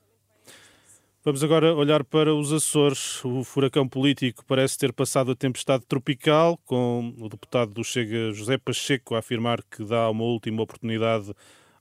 Vamos 1.27 1.43
agora 1.43 1.75
olhar 1.75 2.05
para 2.05 2.33
os 2.33 2.53
Açores. 2.53 3.21
O 3.25 3.43
furacão 3.43 3.85
político 3.85 4.45
parece 4.45 4.77
ter 4.77 4.93
passado 4.93 5.31
a 5.31 5.35
tempestade 5.35 5.85
tropical, 5.85 6.57
com 6.65 7.13
o 7.19 7.27
deputado 7.27 7.73
do 7.73 7.83
Chega, 7.83 8.31
José 8.31 8.57
Pacheco, 8.57 9.13
a 9.13 9.19
afirmar 9.19 9.61
que 9.63 9.83
dá 9.83 10.09
uma 10.09 10.23
última 10.23 10.63
oportunidade 10.63 11.33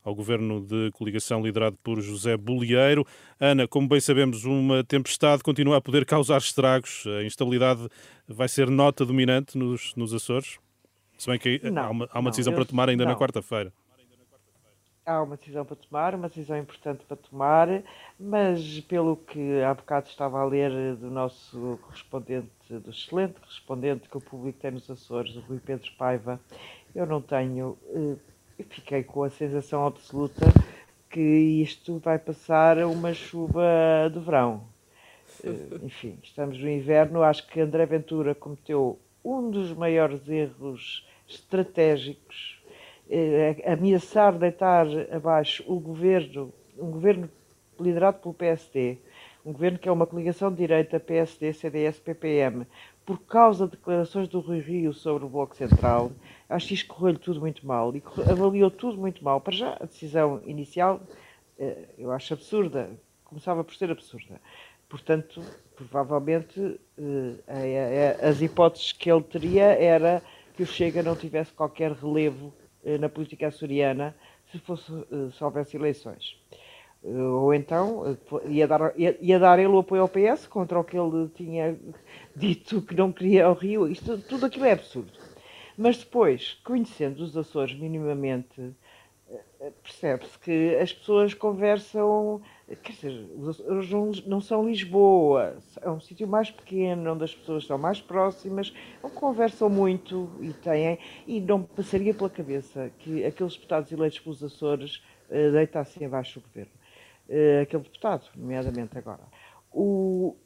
ao 0.02 0.16
governo 0.16 0.60
de 0.60 0.90
coligação 0.92 1.40
liderado 1.40 1.78
por 1.82 2.00
José 2.00 2.36
Bolieiro. 2.36 3.06
Ana, 3.38 3.68
como 3.68 3.86
bem 3.86 4.00
sabemos, 4.00 4.44
uma 4.44 4.82
tempestade 4.82 5.44
continua 5.44 5.76
a 5.76 5.80
poder 5.80 6.04
causar 6.04 6.38
estragos. 6.38 7.04
A 7.06 7.22
instabilidade 7.22 7.88
vai 8.26 8.48
ser 8.48 8.68
nota 8.68 9.06
dominante 9.06 9.56
nos, 9.56 9.92
nos 9.94 10.12
Açores? 10.12 10.58
Se 11.16 11.28
bem 11.28 11.38
que 11.38 11.70
não, 11.70 11.82
há 11.82 11.90
uma, 11.90 12.08
há 12.12 12.18
uma 12.18 12.30
decisão 12.30 12.52
para 12.52 12.64
tomar 12.64 12.88
ainda 12.88 13.04
não. 13.04 13.12
na 13.12 13.18
quarta-feira 13.18 13.72
há 15.06 15.22
uma 15.22 15.36
decisão 15.36 15.64
para 15.64 15.76
tomar, 15.76 16.14
uma 16.16 16.28
decisão 16.28 16.58
importante 16.58 17.04
para 17.06 17.16
tomar, 17.16 17.68
mas 18.18 18.80
pelo 18.80 19.16
que 19.16 19.62
há 19.62 19.72
bocado 19.72 20.08
estava 20.08 20.40
a 20.40 20.44
ler 20.44 20.96
do 20.96 21.08
nosso 21.08 21.78
correspondente, 21.82 22.50
do 22.68 22.90
excelente 22.90 23.34
correspondente 23.34 24.08
que 24.08 24.16
o 24.16 24.20
público 24.20 24.58
tem 24.58 24.72
nos 24.72 24.90
Açores, 24.90 25.36
o 25.36 25.40
Rui 25.40 25.60
Pedro 25.64 25.88
Paiva, 25.96 26.40
eu 26.92 27.06
não 27.06 27.22
tenho, 27.22 27.78
eu 27.88 28.18
eh, 28.58 28.64
fiquei 28.68 29.04
com 29.04 29.22
a 29.22 29.30
sensação 29.30 29.86
absoluta 29.86 30.46
que 31.08 31.20
isto 31.20 31.98
vai 32.00 32.18
passar 32.18 32.78
uma 32.78 33.14
chuva 33.14 33.62
de 34.12 34.18
verão. 34.18 34.64
Eh, 35.44 35.78
enfim, 35.86 36.18
estamos 36.20 36.58
no 36.58 36.68
inverno, 36.68 37.22
acho 37.22 37.46
que 37.46 37.60
André 37.60 37.86
Ventura 37.86 38.34
cometeu 38.34 38.98
um 39.26 39.50
dos 39.50 39.72
maiores 39.72 40.28
erros 40.28 41.04
estratégicos 41.26 42.62
eh, 43.10 43.56
ameaçar 43.66 44.38
deitar 44.38 44.86
abaixo 45.12 45.64
o 45.66 45.80
governo, 45.80 46.52
um 46.78 46.92
governo 46.92 47.28
liderado 47.78 48.20
pelo 48.20 48.32
PSD, 48.32 48.98
um 49.44 49.52
governo 49.52 49.78
que 49.78 49.88
é 49.88 49.92
uma 49.92 50.06
coligação 50.06 50.50
de 50.50 50.58
direita 50.58 51.00
PSD, 51.00 51.52
CDS, 51.52 51.98
PPM, 51.98 52.66
por 53.04 53.18
causa 53.20 53.66
de 53.66 53.72
declarações 53.72 54.28
do 54.28 54.38
Rui 54.38 54.60
Rio 54.60 54.92
sobre 54.92 55.24
o 55.24 55.28
Bloco 55.28 55.56
Central, 55.56 56.12
acho 56.48 56.68
que 56.68 56.74
isto 56.74 56.86
correu-lhe 56.94 57.18
tudo 57.18 57.40
muito 57.40 57.66
mal 57.66 57.94
e 57.96 58.02
avaliou 58.30 58.70
tudo 58.70 58.96
muito 58.96 59.24
mal. 59.24 59.40
Para 59.40 59.54
já, 59.54 59.76
a 59.80 59.86
decisão 59.86 60.40
inicial 60.44 61.00
eh, 61.58 61.88
eu 61.98 62.12
acho 62.12 62.32
absurda, 62.32 62.90
começava 63.24 63.64
por 63.64 63.74
ser 63.74 63.90
absurda. 63.90 64.40
Portanto, 64.88 65.42
provavelmente 65.76 66.80
eh, 67.46 68.16
as 68.22 68.40
hipóteses 68.40 68.92
que 68.92 69.10
ele 69.10 69.22
teria 69.22 69.64
era 69.64 70.22
que 70.56 70.62
o 70.62 70.66
Chega 70.66 71.02
não 71.02 71.14
tivesse 71.14 71.52
qualquer 71.52 71.92
relevo 71.92 72.52
eh, 72.84 72.96
na 72.96 73.08
política 73.08 73.48
açoriana 73.48 74.16
se, 74.50 74.58
fosse, 74.58 74.92
eh, 74.92 75.30
se 75.36 75.44
houvesse 75.44 75.76
eleições. 75.76 76.40
Ou 77.04 77.54
então 77.54 78.16
ia 78.48 78.66
dar, 78.66 78.92
ia, 78.98 79.16
ia, 79.20 79.38
dar 79.38 79.58
ele 79.58 79.68
o 79.68 79.78
apoio 79.78 80.02
ao 80.02 80.08
PS 80.08 80.46
contra 80.48 80.80
o 80.80 80.82
que 80.82 80.98
ele 80.98 81.28
tinha 81.28 81.78
dito 82.34 82.82
que 82.82 82.96
não 82.96 83.12
queria 83.12 83.44
ao 83.44 83.54
Rio. 83.54 83.86
Isto, 83.86 84.18
tudo 84.18 84.46
aquilo 84.46 84.64
é 84.64 84.72
absurdo. 84.72 85.12
Mas 85.76 85.98
depois, 85.98 86.58
conhecendo 86.64 87.20
os 87.20 87.36
Açores 87.36 87.78
minimamente, 87.78 88.74
percebe-se 89.84 90.36
que 90.38 90.74
as 90.76 90.92
pessoas 90.92 91.34
conversam 91.34 92.42
quer 92.74 92.92
dizer, 92.92 93.30
os 93.36 93.48
Açores 93.48 94.26
não 94.26 94.40
são 94.40 94.68
Lisboa, 94.68 95.56
é 95.80 95.88
um 95.88 96.00
sítio 96.00 96.26
mais 96.26 96.50
pequeno, 96.50 97.12
onde 97.12 97.22
as 97.22 97.34
pessoas 97.34 97.62
estão 97.62 97.78
mais 97.78 98.00
próximas, 98.00 98.74
onde 99.02 99.14
conversam 99.14 99.68
muito 99.68 100.28
e 100.40 100.52
têm, 100.52 100.98
e 101.26 101.40
não 101.40 101.62
passaria 101.62 102.12
pela 102.12 102.28
cabeça 102.28 102.90
que 102.98 103.24
aqueles 103.24 103.54
deputados 103.54 103.92
eleitos 103.92 104.18
pelos 104.18 104.42
Açores 104.42 104.96
uh, 105.30 105.52
deitassem 105.52 106.06
abaixo 106.06 106.40
o 106.40 106.42
governo. 106.42 106.72
Uh, 107.28 107.62
aquele 107.62 107.82
deputado, 107.84 108.24
nomeadamente 108.34 108.98
agora. 108.98 109.22
O, 109.70 110.36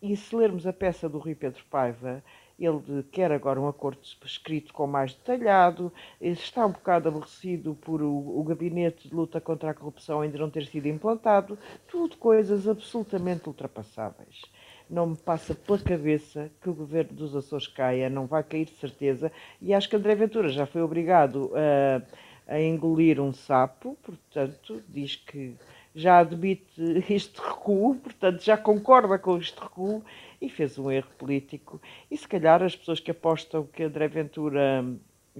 e 0.00 0.16
se 0.16 0.34
lermos 0.34 0.66
a 0.66 0.72
peça 0.72 1.10
do 1.10 1.18
Rui 1.18 1.34
Pedro 1.34 1.62
Paiva, 1.70 2.24
ele 2.58 3.02
quer 3.10 3.32
agora 3.32 3.60
um 3.60 3.68
acordo 3.68 4.00
escrito 4.24 4.72
com 4.72 4.86
mais 4.86 5.12
detalhado, 5.12 5.92
está 6.20 6.64
um 6.64 6.70
bocado 6.70 7.08
aborrecido 7.08 7.74
por 7.74 8.00
o, 8.00 8.38
o, 8.38 8.44
gabinete 8.44 9.08
de 9.08 9.14
luta 9.14 9.40
contra 9.40 9.70
a 9.70 9.74
corrupção 9.74 10.20
ainda 10.20 10.38
não 10.38 10.50
ter 10.50 10.66
sido 10.66 10.86
implantado, 10.86 11.58
tudo 11.88 12.16
coisas 12.16 12.68
absolutamente 12.68 13.48
ultrapassáveis. 13.48 14.42
Não 14.88 15.08
me 15.08 15.16
passa 15.16 15.54
pela 15.54 15.78
cabeça 15.78 16.50
que 16.60 16.70
o 16.70 16.74
governo 16.74 17.12
dos 17.12 17.34
Açores 17.34 17.66
caia, 17.66 18.08
não 18.08 18.26
vai 18.26 18.44
cair 18.44 18.66
de 18.66 18.76
certeza, 18.76 19.32
e 19.60 19.74
acho 19.74 19.88
que 19.88 19.96
André 19.96 20.14
Ventura 20.14 20.48
já 20.48 20.66
foi 20.66 20.82
obrigado 20.82 21.50
a, 21.54 22.54
a 22.54 22.60
engolir 22.60 23.20
um 23.20 23.32
sapo, 23.32 23.96
portanto, 24.02 24.82
diz 24.88 25.16
que 25.16 25.56
já 25.94 26.18
admite 26.18 26.80
este 27.08 27.40
recuo, 27.40 27.94
portanto, 27.96 28.42
já 28.42 28.56
concorda 28.56 29.18
com 29.18 29.38
este 29.38 29.60
recuo 29.60 30.04
e 30.40 30.48
fez 30.48 30.78
um 30.78 30.90
erro 30.90 31.10
político. 31.16 31.80
E 32.10 32.16
se 32.16 32.26
calhar 32.26 32.62
as 32.62 32.74
pessoas 32.74 33.00
que 33.00 33.10
apostam 33.10 33.64
que 33.66 33.84
André 33.84 34.08
Ventura, 34.08 34.84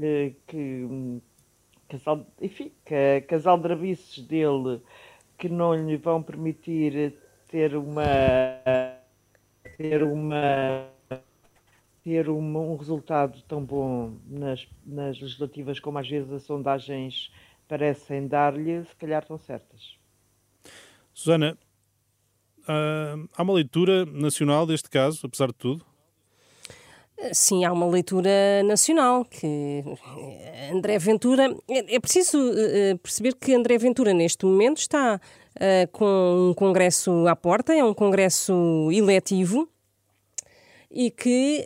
eh, 0.00 0.32
que, 0.46 1.20
casal, 1.88 2.26
enfim, 2.40 2.72
que 2.84 3.22
casal 3.22 3.58
de 3.58 3.68
rabices 3.68 4.24
dele, 4.24 4.80
que 5.36 5.48
não 5.48 5.74
lhe 5.74 5.96
vão 5.96 6.22
permitir 6.22 7.14
ter 7.48 7.76
uma 7.76 8.04
ter 9.76 10.02
uma 10.04 10.88
ter 12.02 12.28
um 12.28 12.76
resultado 12.76 13.42
tão 13.48 13.64
bom 13.64 14.14
nas, 14.26 14.68
nas 14.84 15.18
legislativas 15.20 15.80
como 15.80 15.98
às 15.98 16.08
vezes 16.08 16.30
as 16.32 16.42
sondagens 16.42 17.32
parecem 17.66 18.28
dar-lhe, 18.28 18.84
se 18.84 18.94
calhar 18.96 19.22
estão 19.22 19.38
certas. 19.38 20.03
Susana, 21.14 21.56
uh, 22.62 23.28
há 23.36 23.42
uma 23.44 23.52
leitura 23.52 24.04
nacional 24.04 24.66
deste 24.66 24.90
caso, 24.90 25.24
apesar 25.24 25.46
de 25.46 25.54
tudo? 25.54 25.86
Sim, 27.32 27.64
há 27.64 27.72
uma 27.72 27.86
leitura 27.86 28.64
nacional 28.64 29.24
que 29.24 29.84
André 30.72 30.98
Ventura. 30.98 31.56
É, 31.70 31.94
é 31.94 32.00
preciso 32.00 32.36
uh, 32.36 32.98
perceber 32.98 33.36
que 33.36 33.54
André 33.54 33.78
Ventura, 33.78 34.12
neste 34.12 34.44
momento, 34.44 34.78
está 34.78 35.20
com 35.92 36.50
um 36.50 36.52
congresso 36.52 37.28
à 37.28 37.36
porta, 37.36 37.72
é 37.72 37.84
um 37.84 37.94
congresso 37.94 38.90
eletivo 38.90 39.68
e 40.90 41.12
que 41.12 41.64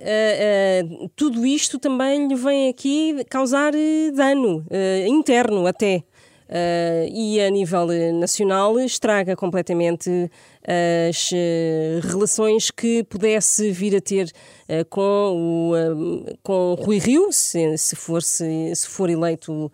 tudo 1.16 1.46
isto 1.46 1.78
também 1.78 2.28
lhe 2.28 2.34
vem 2.34 2.68
aqui 2.68 3.24
causar 3.30 3.72
dano 4.14 4.62
interno 5.06 5.66
até. 5.66 6.04
Uh, 6.48 7.06
e 7.12 7.40
a 7.42 7.50
nível 7.50 7.86
nacional 8.14 8.80
estraga 8.80 9.36
completamente 9.36 10.30
as 10.66 11.30
uh, 11.30 12.06
relações 12.08 12.70
que 12.70 13.04
pudesse 13.04 13.70
vir 13.70 13.94
a 13.94 14.00
ter 14.00 14.32
com, 14.90 15.72
o, 15.72 16.36
com 16.42 16.74
Rui 16.74 16.98
Rio, 16.98 17.32
se, 17.32 17.76
se, 17.78 17.96
for, 17.96 18.22
se 18.22 18.86
for 18.86 19.08
eleito 19.08 19.72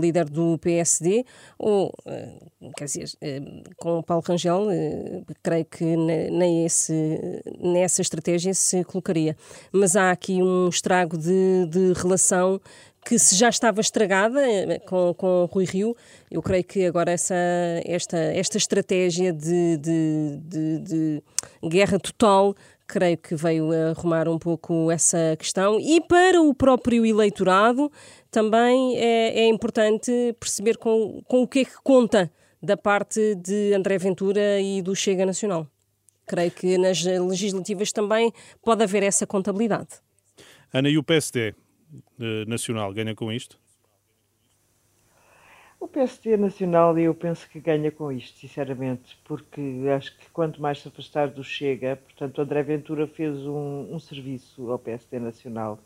líder 0.00 0.24
do 0.26 0.58
PSD, 0.58 1.24
ou, 1.58 1.92
quer 2.76 2.84
dizer, 2.84 3.10
com 3.76 4.02
Paulo 4.02 4.24
Rangel, 4.26 4.68
creio 5.42 5.64
que 5.66 5.84
nem 5.84 6.64
esse, 6.64 7.42
nessa 7.60 8.00
estratégia 8.00 8.54
se 8.54 8.84
colocaria. 8.84 9.36
Mas 9.72 9.96
há 9.96 10.10
aqui 10.10 10.42
um 10.42 10.68
estrago 10.68 11.16
de, 11.18 11.66
de 11.66 11.92
relação 11.94 12.60
que 13.06 13.20
se 13.20 13.36
já 13.36 13.48
estava 13.48 13.80
estragada 13.80 14.40
eh, 14.40 14.80
com, 14.80 15.14
com 15.14 15.44
Rui 15.44 15.64
Rio, 15.64 15.96
eu 16.28 16.42
creio 16.42 16.64
que 16.64 16.84
agora 16.84 17.12
essa, 17.12 17.36
esta, 17.84 18.16
esta 18.16 18.58
estratégia 18.58 19.32
de, 19.32 19.76
de, 19.76 20.40
de, 20.42 20.78
de 20.80 21.22
guerra 21.68 22.00
total 22.00 22.52
creio 22.84 23.16
que 23.16 23.36
veio 23.36 23.70
arrumar 23.90 24.28
um 24.28 24.38
pouco 24.38 24.90
essa 24.90 25.36
questão. 25.38 25.78
E 25.78 26.00
para 26.00 26.40
o 26.42 26.52
próprio 26.52 27.06
eleitorado 27.06 27.90
também 28.30 28.96
é, 28.96 29.40
é 29.40 29.48
importante 29.48 30.10
perceber 30.40 30.76
com, 30.76 31.22
com 31.28 31.42
o 31.42 31.48
que 31.48 31.60
é 31.60 31.64
que 31.64 31.76
conta 31.84 32.30
da 32.60 32.76
parte 32.76 33.36
de 33.36 33.72
André 33.72 33.98
Ventura 33.98 34.60
e 34.60 34.82
do 34.82 34.96
Chega 34.96 35.24
Nacional. 35.24 35.68
Creio 36.26 36.50
que 36.50 36.76
nas 36.76 37.04
legislativas 37.04 37.92
também 37.92 38.32
pode 38.64 38.82
haver 38.82 39.04
essa 39.04 39.24
contabilidade. 39.26 40.00
Ana, 40.72 40.88
e 40.88 40.98
o 40.98 41.04
PSD? 41.04 41.54
Eh, 42.18 42.44
nacional 42.46 42.92
ganha 42.92 43.14
com 43.14 43.32
isto? 43.32 43.58
O 45.78 45.86
PSD 45.86 46.36
Nacional 46.36 46.98
eu 46.98 47.14
penso 47.14 47.48
que 47.48 47.60
ganha 47.60 47.90
com 47.90 48.10
isto, 48.10 48.38
sinceramente, 48.38 49.16
porque 49.24 49.60
acho 49.94 50.16
que 50.16 50.28
quanto 50.30 50.60
mais 50.60 50.80
se 50.80 50.88
afastar 50.88 51.28
do 51.28 51.44
Chega, 51.44 51.96
portanto, 51.96 52.40
André 52.40 52.62
Ventura 52.62 53.06
fez 53.06 53.36
um, 53.46 53.94
um 53.94 53.98
serviço 53.98 54.70
ao 54.70 54.78
PSD 54.78 55.18
Nacional, 55.18 55.78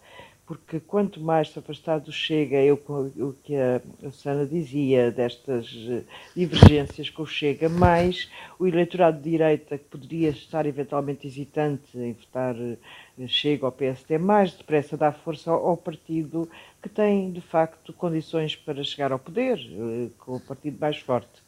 porque 0.51 0.81
quanto 0.81 1.21
mais 1.21 1.51
se 1.51 1.63
Chega, 2.11 2.57
eu, 2.57 2.75
o 2.75 3.33
que 3.45 3.55
a 3.55 3.81
Susana 4.11 4.45
dizia, 4.45 5.13
destas 5.13 5.73
eh, 5.89 6.03
divergências 6.35 7.09
com 7.09 7.23
o 7.23 7.27
Chega, 7.27 7.69
mais 7.69 8.29
o 8.59 8.67
eleitorado 8.67 9.19
de 9.19 9.31
direita, 9.31 9.79
que 9.79 9.85
poderia 9.85 10.31
estar 10.31 10.67
eventualmente 10.67 11.25
hesitante 11.25 11.97
em 11.97 12.15
votar 12.15 12.57
eh, 12.57 13.29
Chega 13.29 13.65
ao 13.65 13.71
PSD, 13.71 14.19
mais 14.19 14.53
depressa 14.53 14.97
dá 14.97 15.13
força 15.13 15.53
ao, 15.53 15.77
partido 15.77 16.51
que 16.83 16.89
tem, 16.89 17.31
de 17.31 17.41
facto, 17.41 17.93
condições 17.93 18.57
para 18.57 18.83
chegar 18.83 19.13
ao 19.13 19.21
poder, 19.21 19.57
eh, 19.57 20.09
com 20.19 20.35
o 20.35 20.41
partido 20.41 20.77
mais 20.81 20.99
forte. 20.99 21.45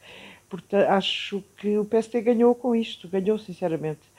Portanto, 0.49 0.89
acho 0.89 1.43
que 1.57 1.77
o 1.77 1.85
PSD 1.85 2.21
ganhou 2.21 2.55
com 2.55 2.73
isto, 2.73 3.09
ganhou 3.09 3.37
sinceramente. 3.37 4.12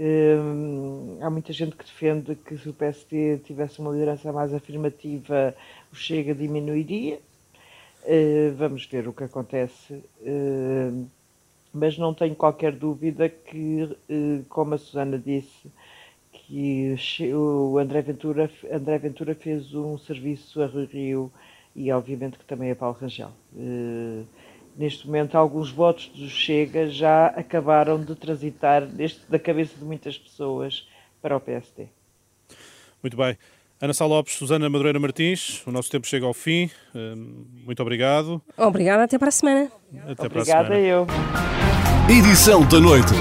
Uh, 0.00 1.18
há 1.20 1.28
muita 1.28 1.52
gente 1.52 1.74
que 1.74 1.84
defende 1.84 2.36
que 2.36 2.56
se 2.56 2.68
o 2.68 2.72
PSD 2.72 3.38
tivesse 3.38 3.80
uma 3.80 3.90
liderança 3.90 4.32
mais 4.32 4.54
afirmativa, 4.54 5.52
o 5.92 5.96
Chega 5.96 6.32
diminuiria. 6.32 7.18
Uh, 8.04 8.54
vamos 8.56 8.86
ver 8.86 9.08
o 9.08 9.12
que 9.12 9.24
acontece. 9.24 9.94
Uh, 10.20 11.04
mas 11.74 11.98
não 11.98 12.14
tenho 12.14 12.36
qualquer 12.36 12.72
dúvida 12.72 13.28
que, 13.28 13.94
como 14.48 14.74
a 14.74 14.78
Susana 14.78 15.18
disse, 15.18 15.70
que 16.32 16.96
o 17.34 17.76
André 17.76 18.00
Ventura, 18.00 18.50
André 18.72 18.98
Ventura 18.98 19.34
fez 19.34 19.74
um 19.74 19.98
serviço 19.98 20.62
a 20.62 20.66
Rio 20.66 21.30
e 21.76 21.92
obviamente 21.92 22.38
que 22.38 22.44
também 22.46 22.70
a 22.70 22.74
Paulo 22.74 22.96
Rangel 22.98 23.30
neste 24.78 25.04
momento 25.06 25.36
alguns 25.36 25.70
votos 25.70 26.08
do 26.14 26.28
Chega 26.28 26.88
já 26.88 27.26
acabaram 27.26 28.00
de 28.02 28.14
transitar 28.14 28.86
deste, 28.86 29.20
da 29.28 29.38
cabeça 29.38 29.74
de 29.76 29.84
muitas 29.84 30.16
pessoas 30.16 30.88
para 31.20 31.36
o 31.36 31.40
PSD. 31.40 31.88
Muito 33.02 33.16
bem. 33.16 33.36
Ana 33.80 33.92
Sá 33.92 34.06
Lopes, 34.06 34.34
Susana 34.34 34.68
Madureira 34.68 34.98
Martins, 34.98 35.62
o 35.66 35.70
nosso 35.70 35.90
tempo 35.90 36.06
chega 36.06 36.26
ao 36.26 36.34
fim. 36.34 36.70
Hum, 36.94 37.44
muito 37.64 37.80
obrigado. 37.80 38.40
Obrigada, 38.56 39.04
até 39.04 39.18
para 39.18 39.28
a 39.28 39.32
semana. 39.32 39.70
Até 40.06 40.26
Obrigada 40.26 40.68
para 40.68 40.76
a 40.76 40.78
semana. 40.78 40.78
eu. 40.78 41.06
Edição 42.08 42.66
da 42.68 42.80
noite. 42.80 43.12